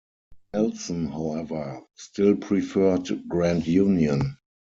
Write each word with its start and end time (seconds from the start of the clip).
Nelson, 0.51 1.05
however, 1.09 1.83
still 1.95 2.35
preferred 2.35 3.29
Grand 3.29 3.67
Union. 3.67 4.35